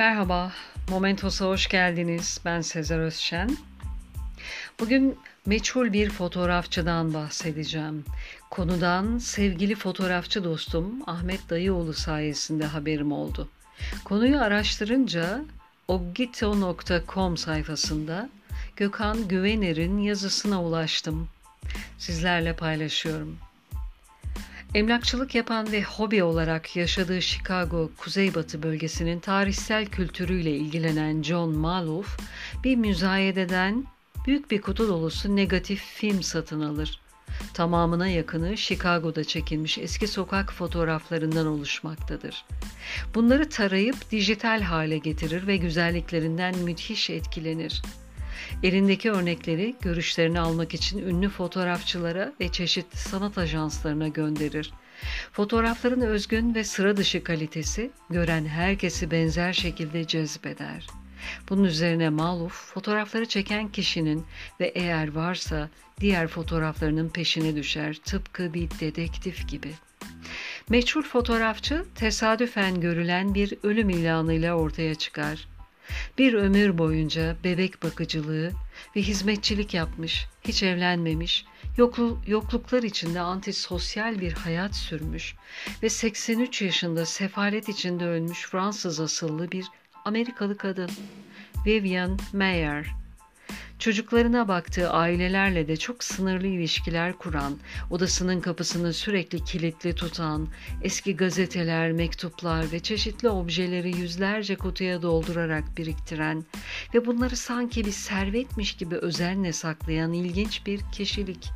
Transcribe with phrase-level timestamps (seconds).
[0.00, 0.52] Merhaba,
[0.88, 2.40] Momentos'a hoş geldiniz.
[2.44, 3.56] Ben Sezer Özşen.
[4.80, 8.04] Bugün meçhul bir fotoğrafçıdan bahsedeceğim.
[8.50, 13.48] Konudan sevgili fotoğrafçı dostum Ahmet Dayıoğlu sayesinde haberim oldu.
[14.04, 15.40] Konuyu araştırınca
[15.88, 18.28] obgito.com sayfasında
[18.76, 21.28] Gökhan Güvener'in yazısına ulaştım.
[21.98, 23.38] Sizlerle paylaşıyorum.
[24.74, 32.18] Emlakçılık yapan ve hobi olarak yaşadığı Chicago kuzeybatı bölgesinin tarihsel kültürüyle ilgilenen John Maloof
[32.64, 33.84] bir müzayededen
[34.26, 37.00] büyük bir kutu dolusu negatif film satın alır.
[37.54, 42.44] Tamamına yakını Chicago'da çekilmiş eski sokak fotoğraflarından oluşmaktadır.
[43.14, 47.82] Bunları tarayıp dijital hale getirir ve güzelliklerinden müthiş etkilenir.
[48.62, 54.72] Elindeki örnekleri görüşlerini almak için ünlü fotoğrafçılara ve çeşitli sanat ajanslarına gönderir.
[55.32, 60.86] Fotoğrafların özgün ve sıra dışı kalitesi gören herkesi benzer şekilde cezbeder.
[61.48, 64.24] Bunun üzerine Maluf fotoğrafları çeken kişinin
[64.60, 65.68] ve eğer varsa
[66.00, 69.70] diğer fotoğraflarının peşine düşer tıpkı bir dedektif gibi.
[70.68, 75.48] Meçhul fotoğrafçı tesadüfen görülen bir ölüm ilanıyla ortaya çıkar.
[76.18, 78.52] Bir ömür boyunca bebek bakıcılığı
[78.96, 81.44] ve hizmetçilik yapmış, hiç evlenmemiş,
[81.76, 85.34] yoklu, yokluklar içinde antisosyal bir hayat sürmüş
[85.82, 89.66] ve 83 yaşında sefalet içinde ölmüş Fransız asıllı bir
[90.04, 90.90] Amerikalı kadın.
[91.66, 92.99] Vivian Mayer
[93.80, 97.58] Çocuklarına baktığı ailelerle de çok sınırlı ilişkiler kuran,
[97.90, 100.48] odasının kapısını sürekli kilitli tutan,
[100.82, 106.44] eski gazeteler, mektuplar ve çeşitli objeleri yüzlerce kutuya doldurarak biriktiren
[106.94, 111.50] ve bunları sanki bir servetmiş gibi özenle saklayan ilginç bir kişilik.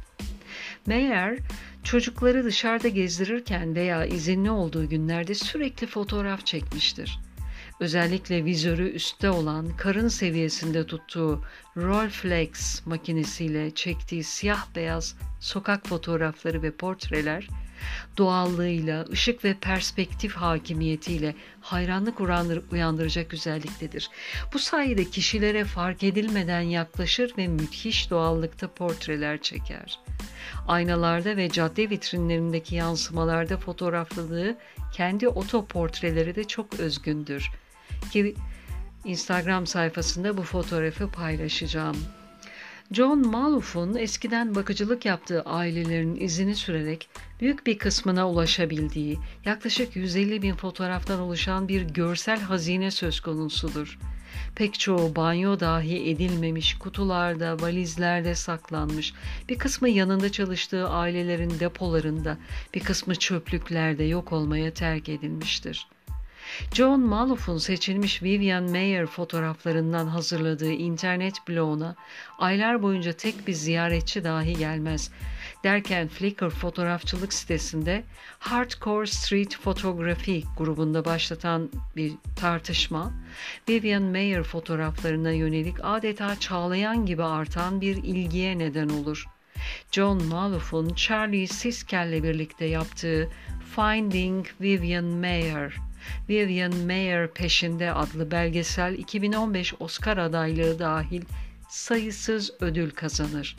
[0.86, 1.38] Meğer
[1.82, 7.18] çocukları dışarıda gezdirirken veya izinli olduğu günlerde sürekli fotoğraf çekmiştir
[7.80, 11.44] özellikle vizörü üstte olan karın seviyesinde tuttuğu
[11.76, 17.48] Rolleiflex makinesiyle çektiği siyah beyaz sokak fotoğrafları ve portreler
[18.18, 22.20] doğallığıyla, ışık ve perspektif hakimiyetiyle hayranlık
[22.72, 24.10] uyandıracak güzelliktedir.
[24.52, 30.00] Bu sayede kişilere fark edilmeden yaklaşır ve müthiş doğallıkta portreler çeker.
[30.68, 34.56] Aynalarda ve cadde vitrinlerindeki yansımalarda fotoğrafladığı
[34.92, 37.50] kendi otoportreleri de çok özgündür
[38.12, 38.34] ki
[39.04, 41.96] Instagram sayfasında bu fotoğrafı paylaşacağım.
[42.92, 47.08] John Malouf'un eskiden bakıcılık yaptığı ailelerin izini sürerek
[47.40, 53.98] büyük bir kısmına ulaşabildiği yaklaşık 150 bin fotoğraftan oluşan bir görsel hazine söz konusudur.
[54.54, 59.14] Pek çoğu banyo dahi edilmemiş, kutularda, valizlerde saklanmış,
[59.48, 62.38] bir kısmı yanında çalıştığı ailelerin depolarında,
[62.74, 65.86] bir kısmı çöplüklerde yok olmaya terk edilmiştir.
[66.72, 71.96] John Malouf'un seçilmiş Vivian Mayer fotoğraflarından hazırladığı internet bloğuna
[72.38, 75.10] aylar boyunca tek bir ziyaretçi dahi gelmez.
[75.64, 78.04] Derken Flickr fotoğrafçılık sitesinde
[78.38, 83.12] Hardcore Street Photography grubunda başlatan bir tartışma,
[83.68, 89.26] Vivian Mayer fotoğraflarına yönelik adeta çağlayan gibi artan bir ilgiye neden olur.
[89.92, 93.30] John Malouf'un Charlie Siskel'le birlikte yaptığı
[93.76, 95.76] Finding Vivian Mayer
[96.28, 101.22] Vivian Mayer Peşinde adlı belgesel 2015 Oscar adaylığı dahil
[101.68, 103.56] sayısız ödül kazanır.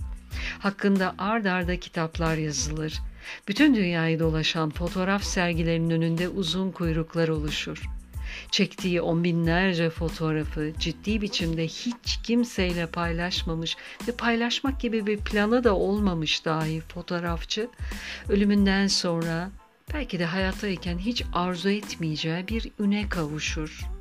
[0.60, 3.02] Hakkında ard arda kitaplar yazılır.
[3.48, 7.82] Bütün dünyayı dolaşan fotoğraf sergilerinin önünde uzun kuyruklar oluşur.
[8.52, 13.78] Çektiği on binlerce fotoğrafı ciddi biçimde hiç kimseyle paylaşmamış
[14.08, 17.70] ve paylaşmak gibi bir planı da olmamış dahi fotoğrafçı
[18.30, 19.50] ölümünden sonra
[19.94, 23.95] belki de hayattayken hiç arzu etmeyeceği bir üne kavuşur.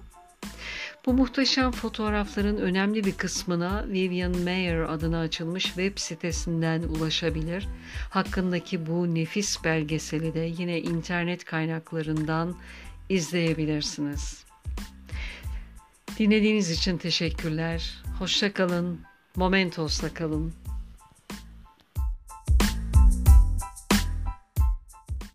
[1.07, 7.69] Bu muhteşem fotoğrafların önemli bir kısmına Vivian Mayer adına açılmış web sitesinden ulaşabilir.
[8.11, 12.55] Hakkındaki bu nefis belgeseli de yine internet kaynaklarından
[13.09, 14.45] izleyebilirsiniz.
[16.19, 18.03] Dinlediğiniz için teşekkürler.
[18.19, 19.01] Hoşça kalın.
[19.37, 20.64] Momentos'la kalın.